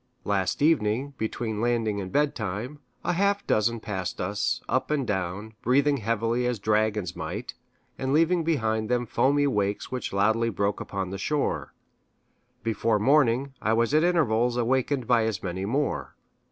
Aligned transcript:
Last 0.23 0.63
evening, 0.63 1.13
between 1.19 1.61
landing 1.61 2.01
and 2.01 2.11
bedtime, 2.11 2.79
a 3.03 3.13
half 3.13 3.45
dozen 3.45 3.79
passed 3.79 4.19
us, 4.19 4.59
up 4.67 4.89
and 4.89 5.05
down, 5.05 5.53
breathing 5.61 5.97
heavily 5.97 6.47
as 6.47 6.57
dragons 6.57 7.15
might, 7.15 7.53
and 7.99 8.11
leaving 8.11 8.43
behind 8.43 8.89
them 8.89 9.05
foamy 9.05 9.45
wakes 9.45 9.91
which 9.91 10.11
loudly 10.11 10.49
broke 10.49 10.79
upon 10.81 11.11
the 11.11 11.19
shore. 11.19 11.75
Before 12.63 12.97
morning, 12.97 13.53
I 13.61 13.73
was 13.73 13.93
at 13.93 14.03
intervals 14.03 14.57
awakened 14.57 15.05
by 15.05 15.25
as 15.25 15.43
many 15.43 15.65
more. 15.65 16.15